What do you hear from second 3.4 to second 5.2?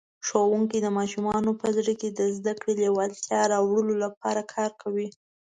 راوړلو لپاره کار کوي.